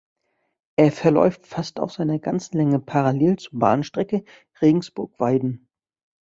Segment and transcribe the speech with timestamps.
[0.77, 4.23] Er verläuft fast auf seiner ganzen Länge parallel zur Bahnstrecke
[4.59, 5.67] Regensburg–Weiden.